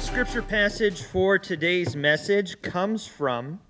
[0.00, 3.60] Scripture passage for today's message comes from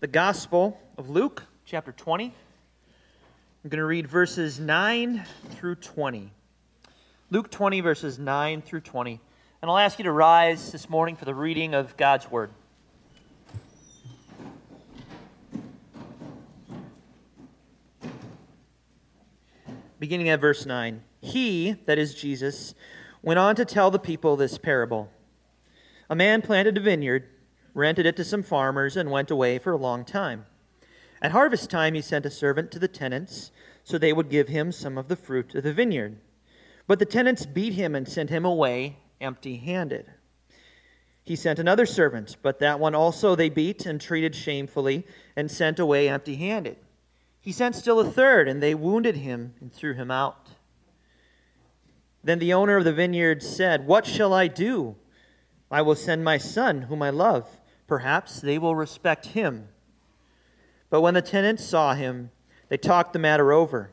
[0.00, 2.26] the Gospel of Luke, chapter 20.
[2.26, 6.30] I'm going to read verses 9 through 20.
[7.30, 9.18] Luke 20, verses 9 through 20.
[9.62, 12.50] And I'll ask you to rise this morning for the reading of God's Word.
[19.98, 21.02] Beginning at verse 9.
[21.22, 22.74] He, that is Jesus,
[23.26, 25.10] went on to tell the people this parable
[26.08, 27.24] A man planted a vineyard,
[27.74, 30.46] rented it to some farmers, and went away for a long time.
[31.20, 33.50] At harvest time, he sent a servant to the tenants
[33.82, 36.18] so they would give him some of the fruit of the vineyard.
[36.86, 40.06] But the tenants beat him and sent him away empty handed.
[41.24, 45.80] He sent another servant, but that one also they beat and treated shamefully and sent
[45.80, 46.76] away empty handed.
[47.40, 50.45] He sent still a third, and they wounded him and threw him out.
[52.26, 54.96] Then the owner of the vineyard said, What shall I do?
[55.70, 57.60] I will send my son, whom I love.
[57.86, 59.68] Perhaps they will respect him.
[60.90, 62.32] But when the tenants saw him,
[62.68, 63.92] they talked the matter over.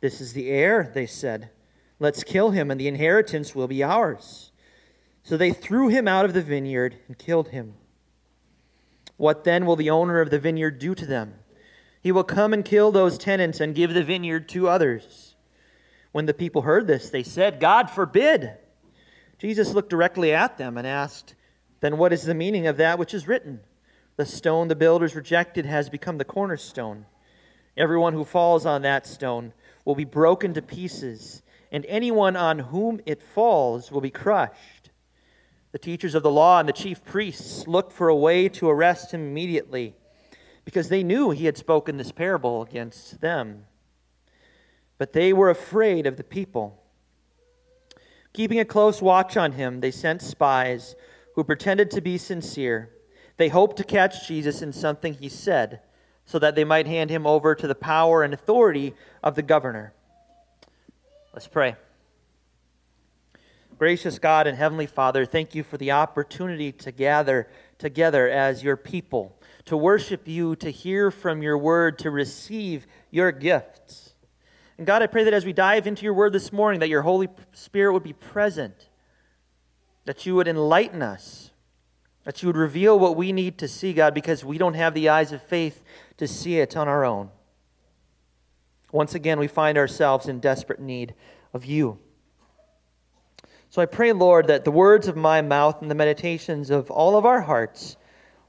[0.00, 1.50] This is the heir, they said.
[2.00, 4.50] Let's kill him, and the inheritance will be ours.
[5.22, 7.74] So they threw him out of the vineyard and killed him.
[9.18, 11.34] What then will the owner of the vineyard do to them?
[12.00, 15.31] He will come and kill those tenants and give the vineyard to others.
[16.12, 18.52] When the people heard this, they said, God forbid.
[19.38, 21.34] Jesus looked directly at them and asked,
[21.80, 23.60] Then what is the meaning of that which is written?
[24.16, 27.06] The stone the builders rejected has become the cornerstone.
[27.76, 29.54] Everyone who falls on that stone
[29.84, 31.42] will be broken to pieces,
[31.72, 34.90] and anyone on whom it falls will be crushed.
[35.72, 39.12] The teachers of the law and the chief priests looked for a way to arrest
[39.12, 39.94] him immediately,
[40.66, 43.64] because they knew he had spoken this parable against them.
[45.02, 46.80] But they were afraid of the people.
[48.32, 50.94] Keeping a close watch on him, they sent spies
[51.34, 52.88] who pretended to be sincere.
[53.36, 55.80] They hoped to catch Jesus in something he said,
[56.24, 59.92] so that they might hand him over to the power and authority of the governor.
[61.32, 61.74] Let's pray.
[63.76, 68.76] Gracious God and Heavenly Father, thank you for the opportunity to gather together as your
[68.76, 74.11] people, to worship you, to hear from your word, to receive your gifts.
[74.78, 77.02] And God, I pray that as we dive into your word this morning, that your
[77.02, 78.88] Holy Spirit would be present,
[80.04, 81.50] that you would enlighten us,
[82.24, 85.08] that you would reveal what we need to see, God, because we don't have the
[85.08, 85.82] eyes of faith
[86.16, 87.30] to see it on our own.
[88.92, 91.14] Once again, we find ourselves in desperate need
[91.52, 91.98] of you.
[93.70, 97.16] So I pray, Lord, that the words of my mouth and the meditations of all
[97.16, 97.96] of our hearts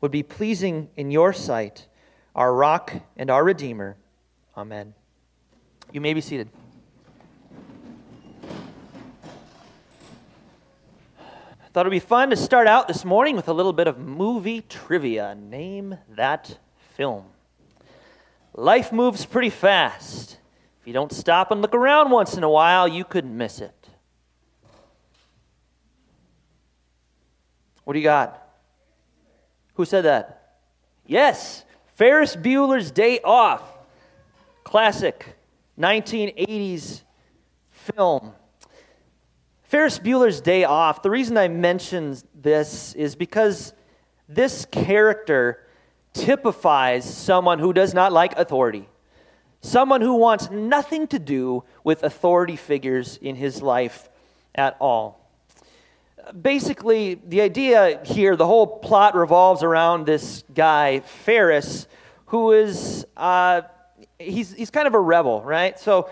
[0.01, 1.87] would be pleasing in your sight,
[2.35, 3.95] our rock and our redeemer.
[4.57, 4.93] Amen.
[5.93, 6.49] You may be seated.
[11.71, 14.61] Thought it'd be fun to start out this morning with a little bit of movie
[14.61, 15.35] trivia.
[15.35, 16.57] Name that
[16.95, 17.25] film.
[18.55, 20.39] Life moves pretty fast.
[20.81, 23.89] If you don't stop and look around once in a while, you could miss it.
[27.83, 28.39] What do you got?
[29.75, 30.57] Who said that?
[31.05, 31.65] Yes,
[31.95, 33.61] Ferris Bueller's Day Off.
[34.63, 35.35] Classic.
[35.79, 37.01] 1980s
[37.69, 38.33] film.
[39.63, 43.73] Ferris Bueller's Day Off, the reason I mention this is because
[44.29, 45.65] this character
[46.13, 48.87] typifies someone who does not like authority,
[49.61, 54.09] someone who wants nothing to do with authority figures in his life
[54.53, 55.19] at all.
[56.39, 61.87] Basically, the idea here, the whole plot revolves around this guy, Ferris,
[62.27, 63.63] who is uh,
[64.23, 65.79] he's, he's kind of a rebel, right?
[65.79, 66.09] So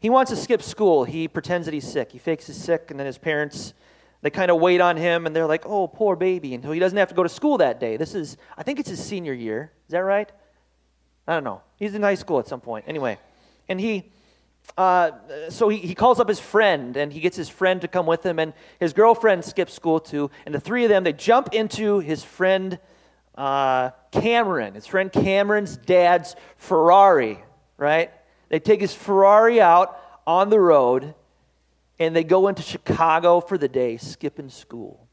[0.00, 1.04] he wants to skip school.
[1.04, 2.12] He pretends that he's sick.
[2.12, 3.74] He fakes he's sick, and then his parents,
[4.22, 6.54] they kind of wait on him, and they're like, oh, poor baby.
[6.54, 7.96] And so he doesn't have to go to school that day.
[7.96, 9.72] This is, I think it's his senior year.
[9.86, 10.30] Is that right?
[11.26, 11.62] I don't know.
[11.76, 12.84] He's in high school at some point.
[12.88, 13.18] Anyway,
[13.68, 14.10] and he,
[14.76, 15.10] uh,
[15.50, 18.24] so he, he calls up his friend, and he gets his friend to come with
[18.24, 20.30] him, and his girlfriend skips school too.
[20.46, 22.78] And the three of them, they jump into his friend
[23.34, 27.38] uh, Cameron, his friend Cameron's dad's Ferrari,
[27.78, 28.10] right?
[28.50, 31.14] They take his Ferrari out on the road
[31.98, 35.08] and they go into Chicago for the day, skipping school.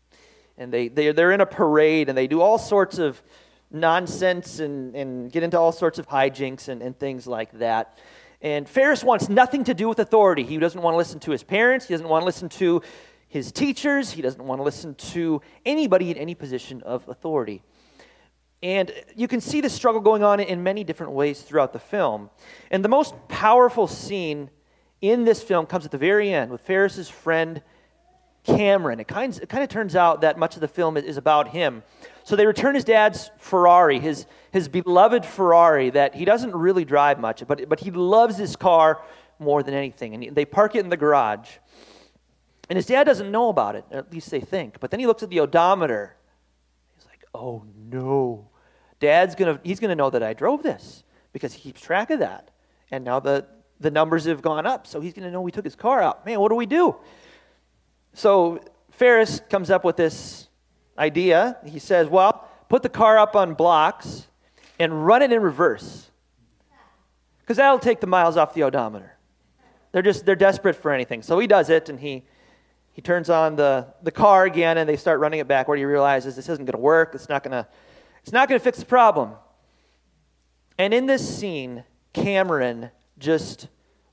[0.58, 3.22] and they, they, they're in a parade and they do all sorts of
[3.72, 7.98] nonsense and, and get into all sorts of hijinks and, and things like that.
[8.42, 10.44] And Ferris wants nothing to do with authority.
[10.44, 12.82] He doesn't want to listen to his parents, he doesn't want to listen to
[13.28, 17.64] his teachers, he doesn't want to listen to anybody in any position of authority.
[18.63, 22.30] And you can see the struggle going on in many different ways throughout the film.
[22.72, 24.50] And the most powerful scene
[25.02, 27.62] in this film comes at the very end with Ferris's friend
[28.44, 29.00] Cameron.
[29.00, 31.50] It kind, of, it kind of turns out that much of the film is about
[31.50, 31.84] him.
[32.24, 37.19] So they return his dad's Ferrari, his, his beloved Ferrari that he doesn't really drive
[37.19, 39.02] much, but, but he loves his car
[39.40, 40.13] more than anything.
[40.13, 41.50] And they park it in the garage.
[42.69, 44.80] And his dad doesn't know about it, at least they think.
[44.80, 46.16] But then he looks at the odometer.
[47.36, 48.50] Oh no.
[49.00, 51.04] Dad's going to, he's going to know that I drove this
[51.34, 52.52] because he keeps track of that.
[52.92, 53.46] And now the,
[53.80, 56.26] the numbers have gone up, so he's going to know we took his car out.
[56.26, 56.96] Man, what do we do?
[58.14, 58.62] So
[58.92, 60.48] Ferris comes up with this
[60.98, 61.58] idea.
[61.66, 64.28] He says, well, put the car up on blocks
[64.80, 66.10] and run it in reverse
[67.42, 69.12] because that'll take the miles off the odometer.
[69.92, 71.22] They're just, they're desperate for anything.
[71.22, 72.24] So he does it and he,
[72.95, 75.83] he turns on the, the car again and they start running it back where he
[75.86, 77.12] realizes this isn't going to work.
[77.13, 77.68] It's not going to
[78.24, 79.33] it's not going to fix the problem.
[80.80, 82.89] And in this scene, Cameron
[83.19, 83.68] just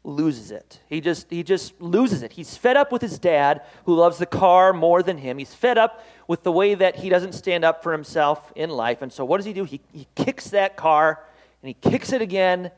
[0.04, 0.80] loses it.
[0.90, 2.32] He just he just loses it.
[2.32, 5.38] He's fed up with his dad who loves the car more than him.
[5.38, 9.00] He's fed up with the way that he doesn't stand up for himself in life.
[9.00, 9.64] And so what does he do?
[9.64, 11.24] He he kicks that car
[11.62, 12.70] and he kicks it again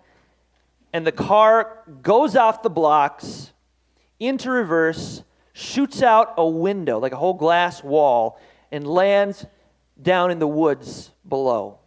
[0.94, 3.50] and the car goes off the blocks
[4.20, 5.24] into reverse,
[5.54, 8.38] shoots out a window like a whole glass wall
[8.70, 9.46] and lands
[10.02, 11.78] down in the woods below.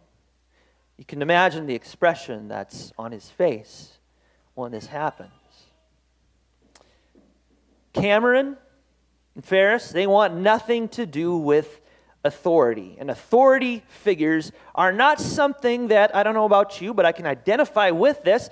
[0.96, 3.98] You can imagine the expression that's on his face
[4.54, 5.30] when this happens.
[7.92, 8.56] Cameron
[9.34, 11.80] and Ferris, they want nothing to do with
[12.24, 12.96] authority.
[12.98, 17.26] And authority figures are not something that, I don't know about you, but I can
[17.26, 18.48] identify with this,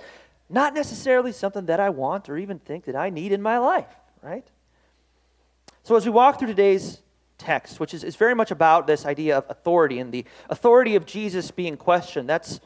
[0.47, 3.89] not necessarily something that I want or even think that I need in my life,
[4.21, 4.47] right?
[5.87, 7.01] So as we walk through today's
[7.37, 11.05] text, which is, is very much about this idea of authority and the authority of
[11.05, 12.27] Jesus being questioned.
[12.27, 12.59] That's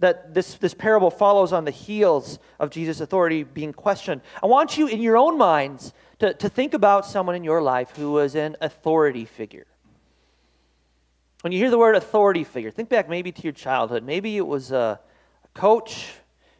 [0.00, 4.20] that this, this parable follows on the heels of Jesus' authority being questioned.
[4.42, 7.96] I want you in your own minds to, to think about someone in your life
[7.96, 9.66] who was an authority figure.
[11.40, 14.04] When you hear the word authority figure, think back maybe to your childhood.
[14.04, 15.00] Maybe it was a,
[15.44, 16.12] a coach,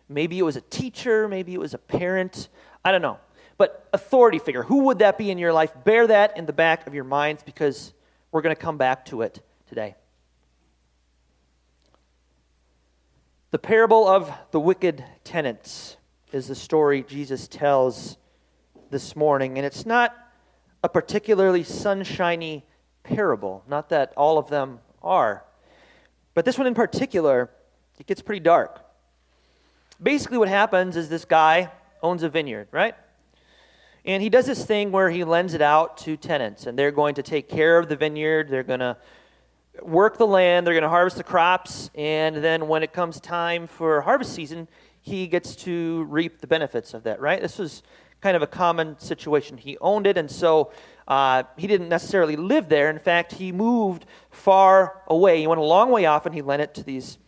[0.09, 2.49] maybe it was a teacher, maybe it was a parent.
[2.83, 3.19] I don't know.
[3.57, 5.73] But authority figure, who would that be in your life?
[5.85, 7.93] Bear that in the back of your minds because
[8.33, 9.95] we're going to come back to it today.
[13.53, 15.97] The parable of the wicked tenants
[16.33, 18.17] is the story Jesus tells
[18.91, 20.13] this morning, and it's not
[20.83, 22.65] a particularly sunshiny
[23.05, 23.63] parable.
[23.69, 25.45] Not that all of them are.
[26.35, 27.51] But this one in particular,
[28.01, 28.85] it gets pretty dark.
[30.03, 31.71] Basically, what happens is this guy
[32.03, 32.97] owns a vineyard, right?
[34.05, 37.15] And he does this thing where he lends it out to tenants, and they're going
[37.15, 38.49] to take care of the vineyard.
[38.51, 38.99] They're going to
[39.83, 40.67] work the land.
[40.67, 41.91] They're going to harvest the crops.
[41.95, 44.69] And then when it comes time for harvest season,
[45.01, 47.41] he gets to reap the benefits of that, right?
[47.41, 47.83] This was
[48.21, 49.59] kind of a common situation.
[49.59, 50.73] He owned it, and so
[51.07, 52.89] uh, he didn't necessarily live there.
[52.89, 55.41] In fact, he moved far away.
[55.41, 57.19] He went a long way off, and he lent it to these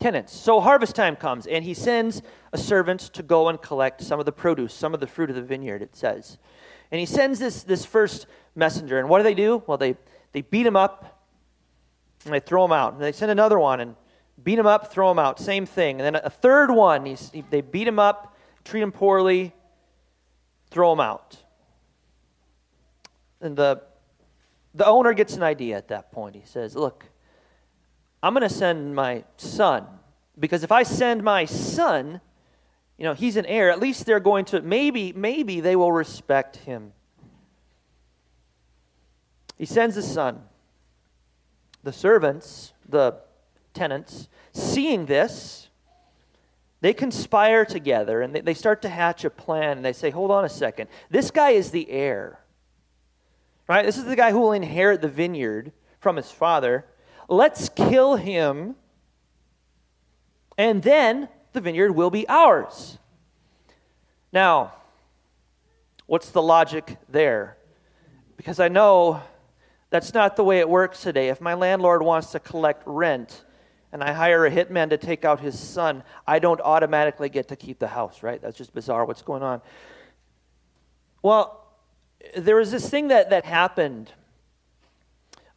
[0.00, 0.34] tenants.
[0.34, 4.26] So harvest time comes, and he sends a servant to go and collect some of
[4.26, 6.38] the produce, some of the fruit of the vineyard, it says.
[6.90, 8.98] And he sends this, this first messenger.
[8.98, 9.62] And what do they do?
[9.66, 9.96] Well, they,
[10.32, 11.22] they beat him up
[12.24, 12.94] and they throw him out.
[12.94, 13.94] And they send another one and
[14.42, 15.38] beat him up, throw him out.
[15.38, 16.00] Same thing.
[16.00, 19.52] And then a third one, he, they beat him up, treat him poorly,
[20.70, 21.36] throw him out.
[23.40, 23.82] And the,
[24.74, 26.34] the owner gets an idea at that point.
[26.34, 27.04] He says, Look,
[28.22, 29.86] I'm going to send my son.
[30.38, 32.20] Because if I send my son,
[32.98, 36.56] you know, he's an heir, at least they're going to, maybe, maybe they will respect
[36.56, 36.92] him.
[39.56, 40.42] He sends his son.
[41.84, 43.20] The servants, the
[43.72, 45.68] tenants, seeing this,
[46.80, 50.44] they conspire together and they, start to hatch a plan and they say, hold on
[50.44, 50.88] a second.
[51.08, 52.40] This guy is the heir.
[53.68, 53.84] Right?
[53.84, 56.86] This is the guy who will inherit the vineyard from his father.
[57.28, 58.76] Let's kill him,
[60.56, 62.98] and then the vineyard will be ours.
[64.32, 64.74] Now,
[66.06, 67.56] what's the logic there?
[68.36, 69.22] Because I know
[69.90, 71.28] that's not the way it works today.
[71.28, 73.44] If my landlord wants to collect rent
[73.92, 77.56] and I hire a hitman to take out his son, I don't automatically get to
[77.56, 78.40] keep the house, right?
[78.40, 79.06] That's just bizarre.
[79.06, 79.62] What's going on?
[81.22, 81.64] Well,
[82.36, 84.12] there was this thing that, that happened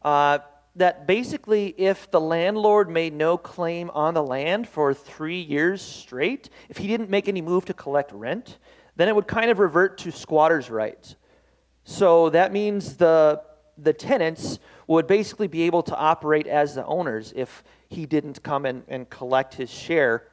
[0.02, 0.38] uh,
[0.76, 6.48] that basically, if the landlord made no claim on the land for three years straight,
[6.68, 8.58] if he didn't make any move to collect rent,
[8.96, 11.16] then it would kind of revert to squatters' rights.
[11.84, 13.42] So that means the,
[13.76, 18.64] the tenants would basically be able to operate as the owners if he didn't come
[18.64, 20.28] and, and collect his share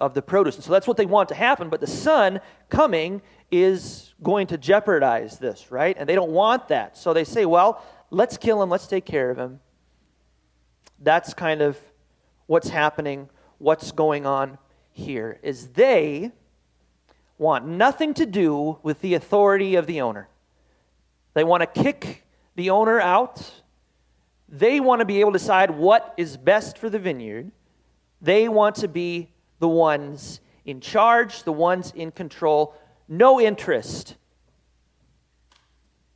[0.00, 0.56] of the produce.
[0.56, 4.58] And so that's what they want to happen, but the son coming is going to
[4.58, 5.96] jeopardize this, right?
[5.98, 6.96] And they don't want that.
[6.96, 9.60] So they say, well, let's kill him, let's take care of him.
[10.98, 11.78] That's kind of
[12.46, 14.58] what's happening, what's going on
[14.90, 16.32] here is they
[17.38, 20.28] want nothing to do with the authority of the owner.
[21.34, 22.26] They want to kick
[22.56, 23.62] the owner out.
[24.48, 27.50] They want to be able to decide what is best for the vineyard.
[28.20, 32.74] They want to be the ones in charge, the ones in control.
[33.08, 34.16] No interest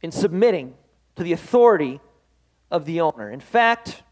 [0.03, 0.75] in submitting
[1.17, 2.01] to the authority
[2.71, 3.31] of the owner.
[3.31, 4.03] In fact,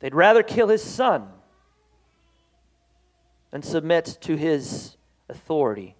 [0.00, 1.28] they'd rather kill his son
[3.50, 4.96] than submit to his
[5.28, 5.96] authority.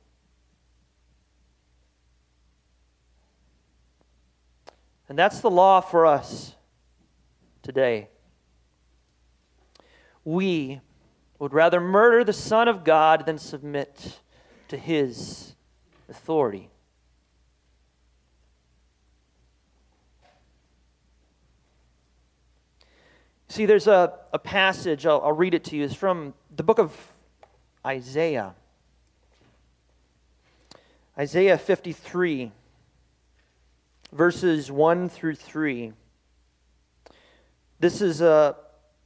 [5.09, 6.55] And that's the law for us
[7.63, 8.09] today.
[10.25, 10.81] We
[11.41, 14.21] would rather murder the Son of God than submit
[14.69, 15.55] to his
[16.09, 16.71] authority.
[23.51, 25.83] See, there's a, a passage, I'll, I'll read it to you.
[25.83, 26.97] It's from the book of
[27.85, 28.55] Isaiah.
[31.19, 32.53] Isaiah 53,
[34.13, 35.93] verses 1 through 3.
[37.81, 38.55] This is a,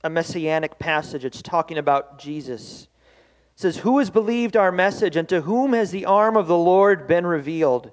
[0.03, 1.25] a messianic passage.
[1.25, 2.83] It's talking about Jesus.
[2.83, 6.59] It says, Who has believed our message, and to whom has the arm of the
[6.59, 7.93] Lord been revealed?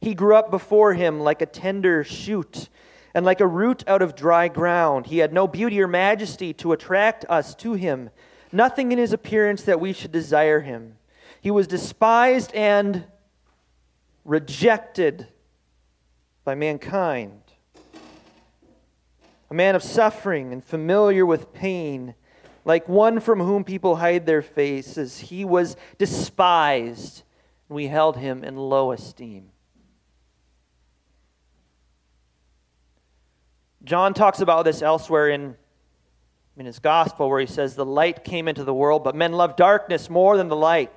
[0.00, 2.68] He grew up before him like a tender shoot
[3.14, 5.06] and like a root out of dry ground.
[5.06, 8.10] He had no beauty or majesty to attract us to him,
[8.50, 10.96] nothing in his appearance that we should desire him.
[11.40, 13.04] He was despised and
[14.24, 15.26] rejected
[16.44, 17.42] by mankind,
[19.50, 22.14] a man of suffering and familiar with pain.
[22.64, 27.22] Like one from whom people hide their faces, he was despised,
[27.68, 29.51] and we held him in low esteem.
[33.84, 35.56] John talks about this elsewhere in,
[36.56, 39.56] in his gospel, where he says, The light came into the world, but men loved
[39.56, 40.96] darkness more than the light.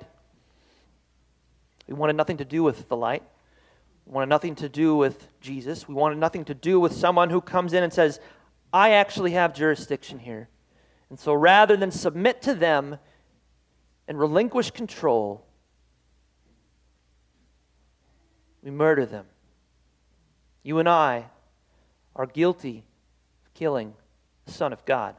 [1.88, 3.22] We wanted nothing to do with the light.
[4.06, 5.88] We wanted nothing to do with Jesus.
[5.88, 8.20] We wanted nothing to do with someone who comes in and says,
[8.72, 10.48] I actually have jurisdiction here.
[11.10, 12.98] And so rather than submit to them
[14.06, 15.44] and relinquish control,
[18.62, 19.26] we murder them.
[20.62, 21.26] You and I
[22.16, 22.82] are guilty
[23.44, 23.94] of killing
[24.46, 25.14] the Son of God.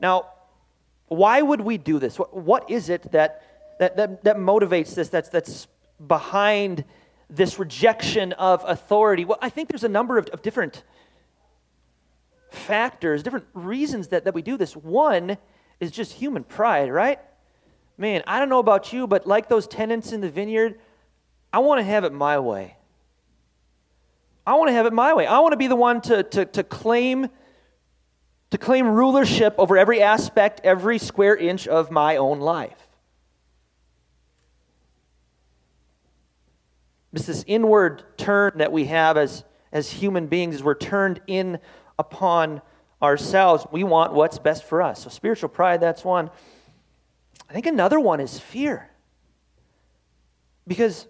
[0.00, 0.26] Now,
[1.08, 2.16] why would we do this?
[2.16, 3.42] What, is it that,
[3.78, 5.66] that, that, that motivates this, that's, that's
[6.06, 6.84] behind
[7.30, 9.24] this rejection of authority?
[9.24, 10.82] Well, I think there's a number of, of different
[12.50, 14.76] factors, different reasons that, that we do this.
[14.76, 15.38] One
[15.80, 17.18] is just human pride, right?
[17.96, 20.78] Man, I don't know about you, but like those tenants in the vineyard,
[21.54, 22.76] I want to have it my way.
[24.44, 25.24] I want to have it my way.
[25.24, 27.28] I want to be the one to, to, to claim
[28.50, 32.88] to claim rulership over every aspect, every square inch of my own life.
[37.12, 41.60] It's this inward turn that we have as, as human beings, we're turned in
[42.00, 42.62] upon
[43.00, 43.64] ourselves.
[43.70, 45.04] We want what's best for us.
[45.04, 46.30] So, spiritual pride, that's one.
[47.48, 48.90] I think another one is fear.
[50.66, 51.06] Because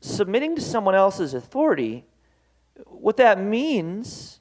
[0.00, 2.04] submitting to someone else's authority,
[2.86, 4.40] what that means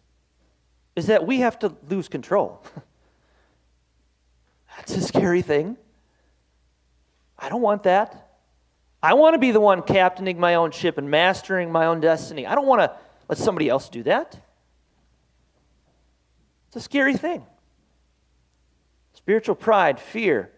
[0.96, 2.64] is that we have to lose control.
[4.78, 5.78] That's a scary thing.
[7.38, 8.28] I don't want that.
[9.02, 12.48] I want to be the one captaining my own ship and mastering my own destiny.
[12.48, 12.96] I don't want to
[13.30, 14.40] let somebody else do that.
[16.68, 17.46] It's a scary thing.
[19.14, 20.52] Spiritual pride, fear.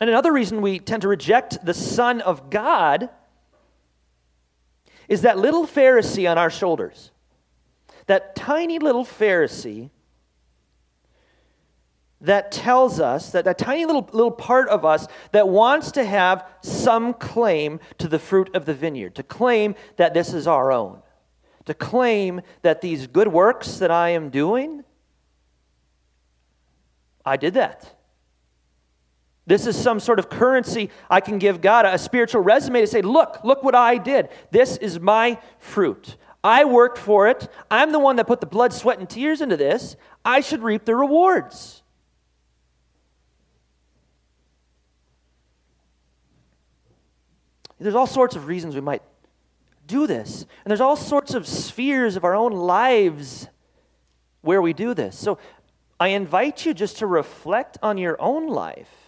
[0.00, 3.10] And another reason we tend to reject the Son of God
[5.08, 7.10] is that little Pharisee on our shoulders.
[8.06, 9.90] That tiny little Pharisee
[12.20, 16.46] that tells us, that, that tiny little, little part of us that wants to have
[16.62, 21.02] some claim to the fruit of the vineyard, to claim that this is our own,
[21.66, 24.84] to claim that these good works that I am doing,
[27.26, 27.94] I did that.
[29.46, 33.02] This is some sort of currency I can give God, a spiritual resume to say,
[33.02, 34.30] look, look what I did.
[34.50, 36.16] This is my fruit.
[36.42, 37.48] I worked for it.
[37.70, 39.96] I'm the one that put the blood, sweat, and tears into this.
[40.24, 41.82] I should reap the rewards.
[47.78, 49.02] There's all sorts of reasons we might
[49.86, 50.42] do this.
[50.64, 53.48] And there's all sorts of spheres of our own lives
[54.40, 55.18] where we do this.
[55.18, 55.38] So
[56.00, 59.03] I invite you just to reflect on your own life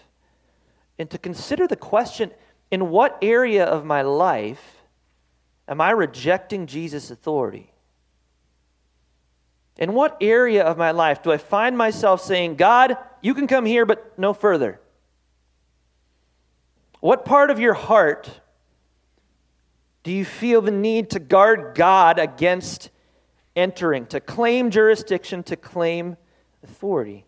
[0.99, 2.31] and to consider the question
[2.71, 4.83] in what area of my life
[5.69, 7.73] am I rejecting Jesus' authority?
[9.79, 13.67] In what area of my life do I find myself saying, God, you can come
[13.67, 14.81] here, but no further?
[17.01, 18.41] What part of your heart
[20.03, 22.91] do you feel the need to guard God against
[23.55, 26.17] entering, to claim jurisdiction, to claim
[26.63, 27.27] authority?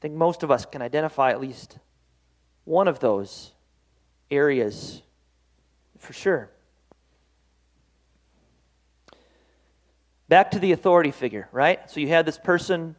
[0.00, 1.78] I think most of us can identify at least
[2.64, 3.52] one of those
[4.30, 5.02] areas
[5.98, 6.50] for sure.
[10.26, 11.90] Back to the authority figure, right?
[11.90, 12.96] So you had this person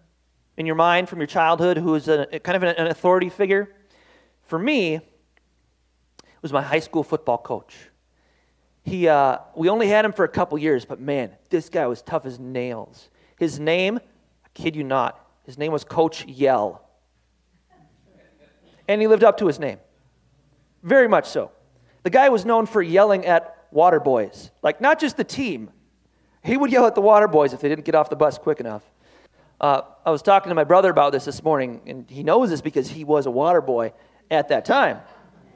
[0.57, 3.73] in your mind from your childhood who was a, kind of an authority figure.
[4.43, 5.03] For me, it
[6.43, 7.75] was my high school football coach.
[8.83, 12.03] He, uh, we only had him for a couple years, but man, this guy was
[12.03, 13.09] tough as nails.
[13.39, 16.87] His name, I kid you not, his name was Coach Yell.
[18.91, 19.79] And he lived up to his name.
[20.83, 21.51] Very much so.
[22.03, 24.51] The guy was known for yelling at water boys.
[24.61, 25.69] Like, not just the team.
[26.43, 28.59] He would yell at the water boys if they didn't get off the bus quick
[28.59, 28.83] enough.
[29.61, 32.59] Uh, I was talking to my brother about this this morning, and he knows this
[32.59, 33.93] because he was a water boy
[34.29, 34.99] at that time.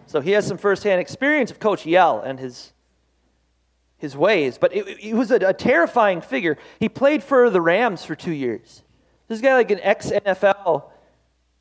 [0.07, 2.71] So he has some firsthand experience of Coach Yell and his,
[3.97, 4.57] his ways.
[4.57, 6.57] But he was a, a terrifying figure.
[6.79, 8.81] He played for the Rams for two years.
[9.27, 10.91] This guy, like an ex NFL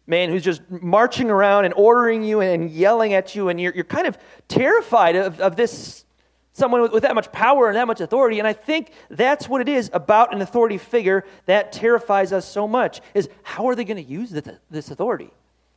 [0.06, 3.84] man who's just marching around and ordering you and yelling at you, and you're, you're
[3.84, 6.04] kind of terrified of, of this
[6.52, 8.38] someone with, with, that much power and that much authority.
[8.38, 12.68] And I think that's what it is about an authority figure that terrifies us so
[12.68, 14.30] much is how are they going to use
[14.70, 15.30] this authority?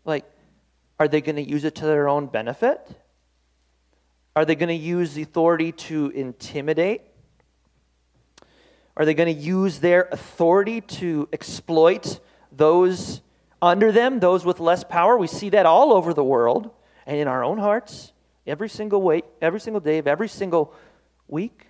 [0.06, 0.24] Like,
[1.00, 2.80] are they going to use it to their own benefit?
[4.36, 7.02] Are they going to use the authority to intimidate?
[8.96, 12.20] Are they going to use their authority to exploit
[12.52, 13.22] those
[13.62, 15.18] under them, those with less power?
[15.18, 16.72] We see that all over the world
[17.06, 18.14] and in our own hearts
[18.46, 20.74] every single way, every single day of every single
[21.28, 21.68] week.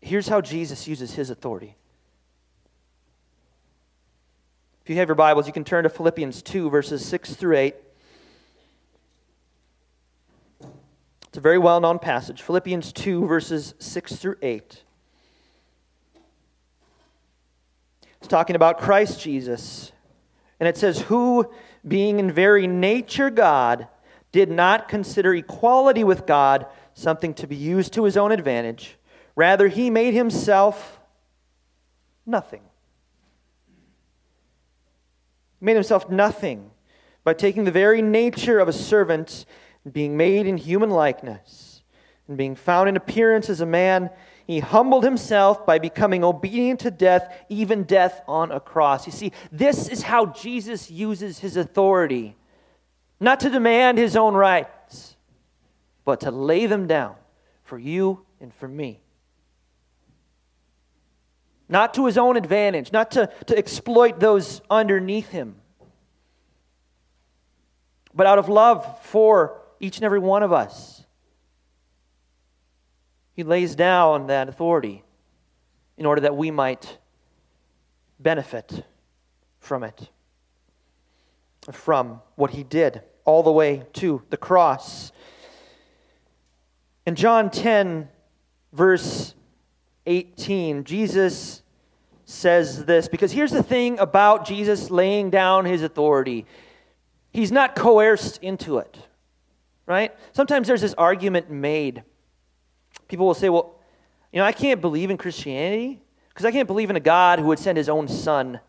[0.00, 1.76] Here's how Jesus uses his authority.
[4.82, 7.74] If you have your Bibles, you can turn to Philippians 2, verses 6 through 8.
[11.28, 12.42] It's a very well known passage.
[12.42, 14.82] Philippians 2, verses 6 through 8.
[18.20, 19.92] It's talking about Christ Jesus.
[20.58, 21.52] And it says, Who,
[21.86, 23.88] being in very nature God,
[24.32, 28.96] did not consider equality with God something to be used to his own advantage.
[29.34, 31.00] Rather, he made himself
[32.26, 32.62] nothing
[35.60, 36.70] made himself nothing
[37.22, 39.44] by taking the very nature of a servant
[39.84, 41.82] and being made in human likeness.
[42.26, 44.10] And being found in appearance as a man,
[44.50, 49.06] he humbled himself by becoming obedient to death, even death on a cross.
[49.06, 52.36] You see, this is how Jesus uses his authority
[53.18, 55.16] not to demand his own rights,
[56.04, 57.16] but to lay them down
[57.62, 59.02] for you and for me
[61.70, 65.54] not to his own advantage, not to, to exploit those underneath him,
[68.12, 70.99] but out of love for each and every one of us.
[73.40, 75.02] He lays down that authority
[75.96, 76.98] in order that we might
[78.18, 78.84] benefit
[79.60, 80.10] from it,
[81.72, 85.10] from what he did, all the way to the cross.
[87.06, 88.10] In John 10,
[88.74, 89.34] verse
[90.04, 91.62] 18, Jesus
[92.26, 96.44] says this because here's the thing about Jesus laying down his authority
[97.32, 98.98] he's not coerced into it,
[99.86, 100.14] right?
[100.32, 102.04] Sometimes there's this argument made.
[103.10, 103.74] People will say, well,
[104.32, 107.46] you know, I can't believe in Christianity because I can't believe in a God who
[107.46, 108.60] would send his own son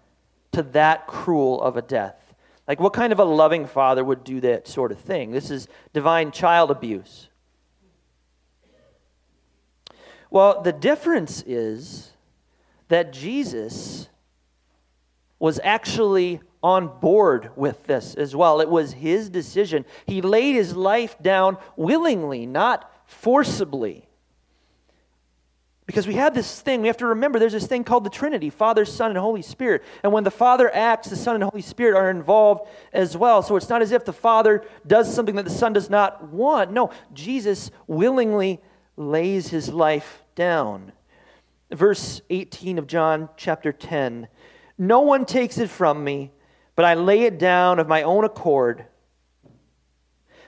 [0.52, 2.34] to that cruel of a death.
[2.68, 5.30] Like, what kind of a loving father would do that sort of thing?
[5.30, 7.30] This is divine child abuse.
[10.32, 12.10] Well, the difference is
[12.88, 14.10] that Jesus
[15.38, 18.60] was actually on board with this as well.
[18.60, 19.86] It was his decision.
[20.08, 24.08] He laid his life down willingly, not forcibly.
[25.86, 28.50] Because we have this thing, we have to remember there's this thing called the Trinity
[28.50, 29.84] Father, Son, and Holy Spirit.
[30.04, 33.42] And when the Father acts, the Son and Holy Spirit are involved as well.
[33.42, 36.72] So it's not as if the Father does something that the Son does not want.
[36.72, 38.62] No, Jesus willingly
[38.96, 40.92] lays his life down.
[41.72, 44.28] Verse 18 of John chapter 10
[44.78, 46.32] No one takes it from me,
[46.76, 48.86] but I lay it down of my own accord.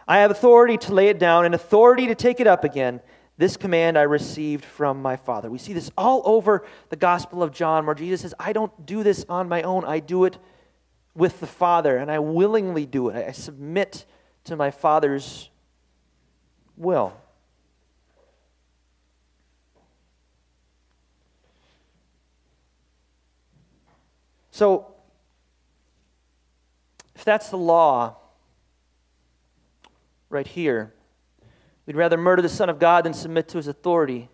[0.07, 2.99] I have authority to lay it down and authority to take it up again.
[3.37, 5.49] This command I received from my Father.
[5.49, 9.01] We see this all over the Gospel of John where Jesus says, I don't do
[9.01, 9.85] this on my own.
[9.85, 10.37] I do it
[11.15, 13.27] with the Father, and I willingly do it.
[13.27, 14.05] I submit
[14.45, 15.49] to my Father's
[16.77, 17.13] will.
[24.51, 24.93] So,
[27.15, 28.17] if that's the law
[30.29, 30.93] right here,
[31.85, 34.29] We'd rather murder the Son of God than submit to his authority.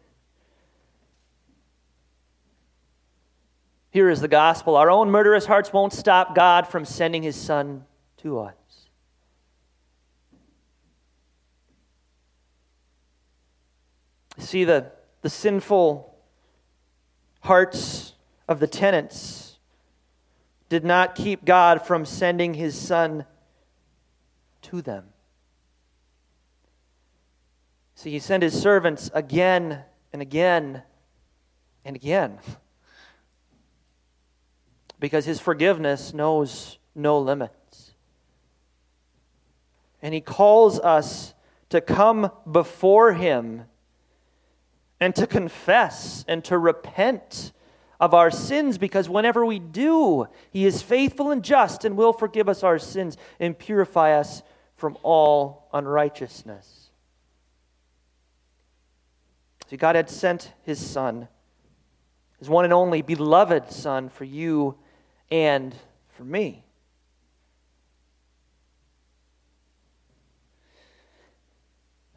[3.91, 4.75] Here is the gospel.
[4.75, 7.85] Our own murderous hearts won't stop God from sending his Son
[8.17, 8.53] to us.
[14.37, 16.15] See, the, the sinful
[17.41, 18.13] hearts
[18.47, 19.57] of the tenants
[20.69, 23.25] did not keep God from sending his Son
[24.61, 25.05] to them.
[27.99, 29.83] See, he sent his servants again
[30.13, 30.83] and again
[31.83, 32.39] and again
[35.01, 37.91] because his forgiveness knows no limits.
[40.01, 41.33] And he calls us
[41.71, 43.65] to come before him
[45.01, 47.51] and to confess and to repent
[47.99, 52.47] of our sins because whenever we do, he is faithful and just and will forgive
[52.47, 54.41] us our sins and purify us
[54.77, 56.88] from all unrighteousness.
[59.69, 61.27] See, God had sent his Son,
[62.39, 64.75] his one and only beloved Son, for you
[65.29, 65.75] and
[66.17, 66.63] for me.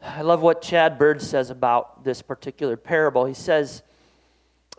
[0.01, 3.25] I love what Chad Bird says about this particular parable.
[3.25, 3.83] He says,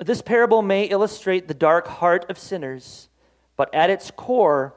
[0.00, 3.08] This parable may illustrate the dark heart of sinners,
[3.56, 4.74] but at its core,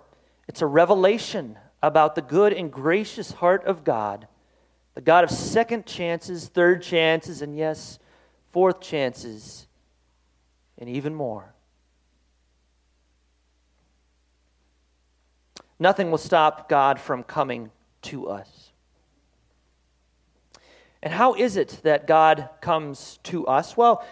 [0.47, 4.27] it's a revelation about the good and gracious heart of God
[4.97, 7.99] the God of second chances, third chances, and yes,
[8.51, 9.67] fourth chances,
[10.79, 11.53] and even more.
[15.77, 17.69] Nothing will stop God from coming
[18.01, 18.71] to us.
[21.03, 23.77] And how is it that God comes to us?
[23.77, 24.03] Well,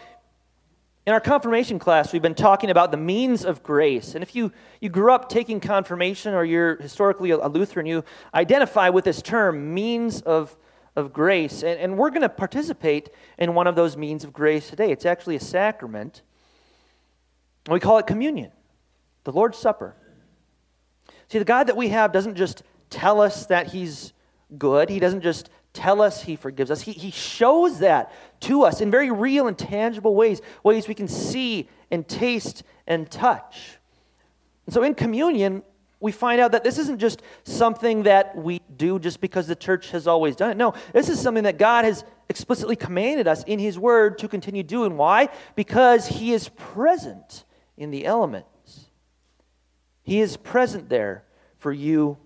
[1.08, 4.14] in our confirmation class, we've been talking about the means of grace.
[4.14, 8.04] And if you, you grew up taking confirmation or you're historically a Lutheran, you
[8.36, 10.56] identify with this term, means of,
[10.96, 11.64] of grace.
[11.64, 14.92] And, and we're going to participate in one of those means of grace today.
[14.92, 16.22] It's actually a sacrament.
[17.70, 18.52] We call it communion,
[19.24, 19.96] the Lord's Supper.
[21.28, 24.14] See, the God that we have doesn't just tell us that He's
[24.58, 26.82] good, He doesn't just tell us he forgives us.
[26.82, 31.08] He, he shows that to us in very real and tangible ways, ways we can
[31.08, 33.78] see and taste and touch.
[34.66, 35.62] And so in communion,
[36.06, 39.90] we find out that this isn't just something that we do just because the church
[39.90, 40.56] has always done it.
[40.56, 44.62] No, this is something that God has explicitly commanded us in His Word to continue
[44.62, 44.98] doing.
[44.98, 45.30] Why?
[45.56, 47.44] Because He is present
[47.76, 48.82] in the elements.
[50.04, 51.24] He is present there
[51.58, 52.20] for you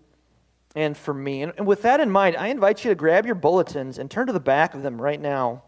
[0.75, 1.43] and for me.
[1.43, 4.27] And, and with that in mind, I invite you to grab your bulletins and turn
[4.27, 5.63] to the back of them right now.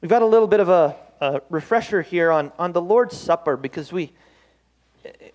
[0.00, 3.58] We've got a little bit of a, a, refresher here on, on the Lord's Supper
[3.58, 4.12] because we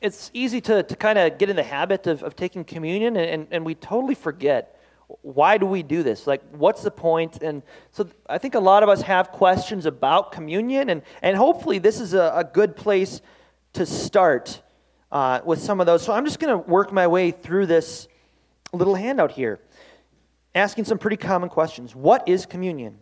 [0.02, 3.48] it's easy to, to kind of get in the habit of, of taking communion and,
[3.52, 4.80] and, we totally forget
[5.22, 6.26] why do we do this?
[6.26, 7.44] Like, what's the point?
[7.44, 11.78] And so I think a lot of us have questions about communion, and, and hopefully
[11.78, 13.22] this is a, a good place
[13.74, 14.64] to start
[15.12, 16.02] uh, with some of those.
[16.02, 18.08] So I'm just going to work my way through this
[18.74, 19.60] little handout here,
[20.56, 21.96] asking some pretty common questions.
[21.96, 22.98] What is communion?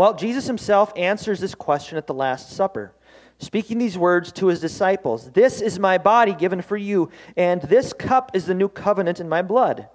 [0.00, 2.94] Well, Jesus himself answers this question at the Last Supper
[3.38, 7.92] speaking these words to his disciples This is my body given for you, and this
[7.92, 9.90] cup is the new covenant in my blood.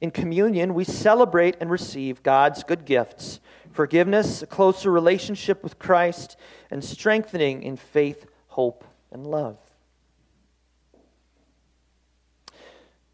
[0.00, 3.38] In communion, we celebrate and receive God's good gifts
[3.70, 6.38] forgiveness, a closer relationship with Christ,
[6.70, 9.58] and strengthening in faith, hope, and love.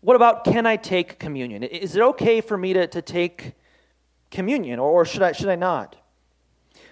[0.01, 1.65] What about can I take communion?
[1.65, 3.55] Is it okay for me to, to take
[4.31, 5.97] communion, or should I, should I not?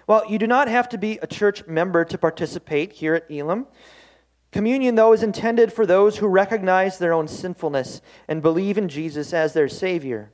[0.09, 3.67] Well, you do not have to be a church member to participate here at Elam.
[4.51, 9.33] Communion, though, is intended for those who recognize their own sinfulness and believe in Jesus
[9.33, 10.31] as their Savior.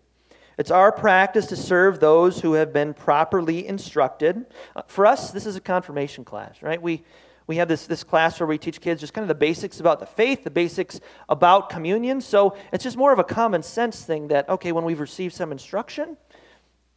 [0.58, 4.46] It's our practice to serve those who have been properly instructed.
[4.78, 6.82] Uh, for us, this is a confirmation class, right?
[6.82, 7.04] We,
[7.46, 10.00] we have this, this class where we teach kids just kind of the basics about
[10.00, 12.22] the faith, the basics about communion.
[12.22, 15.52] So it's just more of a common sense thing that, okay, when we've received some
[15.52, 16.16] instruction,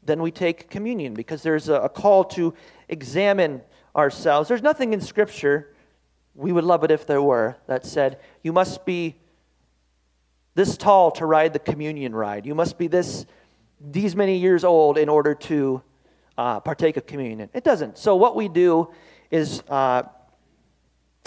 [0.08, 2.54] then we take communion because there's a, call to
[2.88, 3.60] examine
[3.94, 4.48] ourselves.
[4.48, 5.74] There's nothing in Scripture,
[6.34, 9.16] we would love it if there were, that said, you must be
[10.54, 12.44] this tall to ride the communion ride.
[12.44, 13.26] You must be this
[13.80, 15.82] these many years old in order to
[16.36, 17.48] uh, partake of communion.
[17.54, 17.96] It doesn't.
[17.96, 18.92] So what we do
[19.30, 20.02] is uh,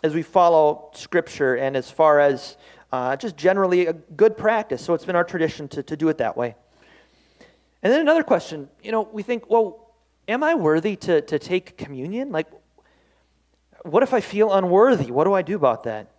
[0.04, 2.58] as we follow Scripture and as far as
[2.92, 4.84] uh, just generally a good practice.
[4.84, 6.56] So it's been our tradition to, to do it that way.
[7.84, 9.94] And then another question, you know, we think, well,
[10.28, 12.32] am I worthy to, to take communion?
[12.32, 12.48] Like,
[13.84, 15.12] what if I feel unworthy?
[15.12, 16.12] What do I do about that?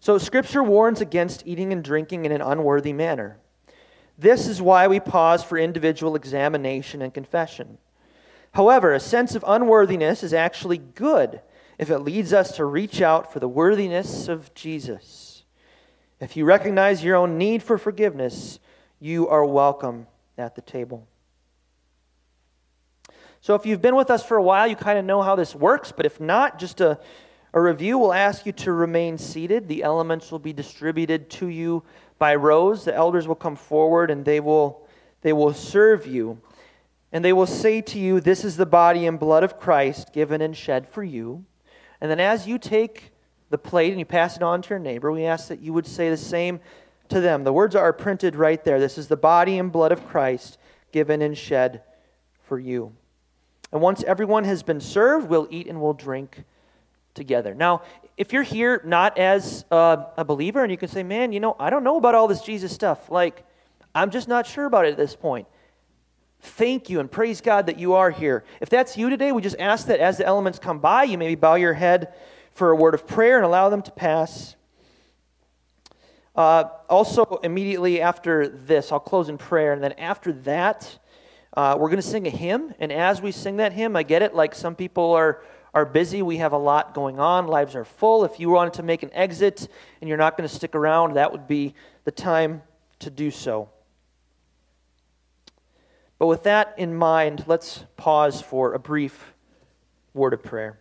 [0.00, 3.38] So, Scripture warns against eating and drinking in an unworthy manner.
[4.18, 7.78] This is why we pause for individual examination and confession.
[8.52, 11.40] However, a sense of unworthiness is actually good
[11.78, 15.44] if it leads us to reach out for the worthiness of Jesus.
[16.20, 18.58] If you recognize your own need for forgiveness,
[19.00, 20.06] you are welcome
[20.38, 21.06] at the table.
[23.40, 25.54] So, if you've been with us for a while, you kind of know how this
[25.54, 26.98] works, but if not, just a,
[27.52, 29.68] a review will ask you to remain seated.
[29.68, 31.82] The elements will be distributed to you
[32.18, 32.84] by rows.
[32.84, 34.86] The elders will come forward and they will,
[35.22, 36.40] they will serve you.
[37.12, 40.42] And they will say to you, This is the body and blood of Christ given
[40.42, 41.44] and shed for you.
[42.00, 43.12] And then as you take
[43.50, 45.86] the plate and you pass it on to your neighbor, we ask that you would
[45.86, 46.60] say the same
[47.10, 47.44] to them.
[47.44, 48.80] The words are printed right there.
[48.80, 50.58] This is the body and blood of Christ
[50.92, 51.82] given and shed
[52.42, 52.92] for you.
[53.72, 56.44] And once everyone has been served, we'll eat and we'll drink
[57.14, 57.54] together.
[57.54, 57.82] Now,
[58.16, 61.56] if you're here not as a, a believer and you can say, man, you know,
[61.58, 63.44] I don't know about all this Jesus stuff, like,
[63.94, 65.48] I'm just not sure about it at this point.
[66.40, 68.44] Thank you and praise God that you are here.
[68.60, 71.34] If that's you today, we just ask that as the elements come by, you maybe
[71.34, 72.14] bow your head
[72.52, 74.54] for a word of prayer and allow them to pass.
[76.36, 80.98] Uh, also, immediately after this, I'll close in prayer, and then after that,
[81.56, 82.74] uh, we're going to sing a hymn.
[82.78, 85.42] And as we sing that hymn, I get it, like some people are
[85.76, 86.22] are busy.
[86.22, 87.48] We have a lot going on.
[87.48, 88.24] Lives are full.
[88.24, 89.68] If you wanted to make an exit
[90.00, 92.62] and you're not going to stick around, that would be the time
[93.00, 93.68] to do so.
[96.18, 99.34] But with that in mind, let's pause for a brief
[100.14, 100.78] word of prayer.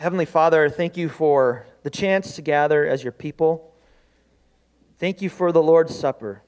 [0.00, 3.74] Heavenly Father, thank you for the chance to gather as your people.
[4.98, 6.42] Thank you for the Lord's Supper.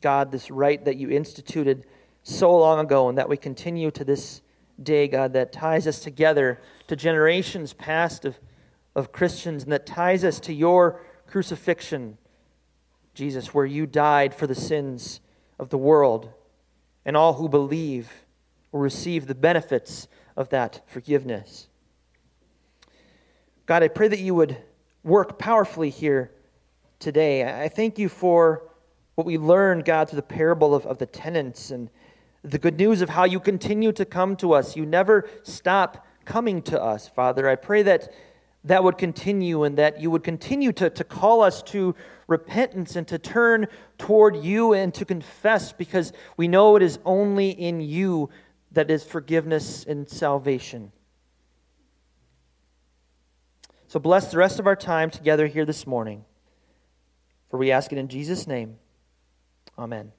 [0.00, 1.84] God, this rite that you instituted
[2.22, 4.40] so long ago and that we continue to this
[4.80, 8.38] day, God, that ties us together to generations past of,
[8.94, 12.18] of Christians and that ties us to your crucifixion,
[13.14, 15.20] Jesus, where you died for the sins
[15.58, 16.30] of the world,
[17.04, 18.12] and all who believe
[18.70, 21.66] will receive the benefits of that forgiveness.
[23.68, 24.56] God, I pray that you would
[25.04, 26.30] work powerfully here
[27.00, 27.44] today.
[27.44, 28.62] I thank you for
[29.14, 31.90] what we learned, God, through the parable of, of the tenants and
[32.42, 34.74] the good news of how you continue to come to us.
[34.74, 37.46] You never stop coming to us, Father.
[37.46, 38.10] I pray that
[38.64, 41.94] that would continue and that you would continue to, to call us to
[42.26, 43.66] repentance and to turn
[43.98, 48.30] toward you and to confess because we know it is only in you
[48.72, 50.90] that is forgiveness and salvation.
[53.88, 56.26] So bless the rest of our time together here this morning.
[57.50, 58.76] For we ask it in Jesus' name.
[59.78, 60.12] Amen.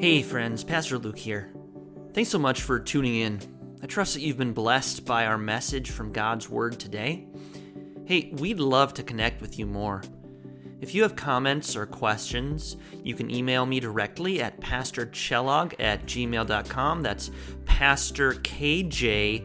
[0.00, 1.52] Hey, friends, Pastor Luke here.
[2.14, 3.38] Thanks so much for tuning in.
[3.82, 7.26] I trust that you've been blessed by our message from God's Word today.
[8.06, 10.02] Hey, we'd love to connect with you more.
[10.82, 17.02] If you have comments or questions, you can email me directly at pastorkjolhaug at gmail.com.
[17.02, 17.30] That's
[17.82, 19.42] pastor K-J-O-L-H-A-U-G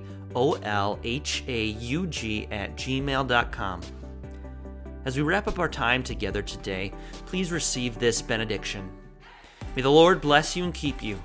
[2.52, 3.82] at gmail.com.
[5.06, 6.94] As we wrap up our time together today,
[7.26, 8.92] please receive this benediction.
[9.76, 11.20] May the Lord bless you and keep you.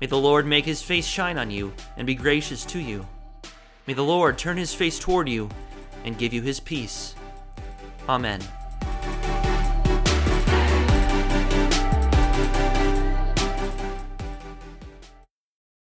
[0.00, 3.06] May the Lord make his face shine on you and be gracious to you.
[3.86, 5.50] May the Lord turn his face toward you
[6.06, 7.14] and give you his peace.
[8.08, 8.40] Amen.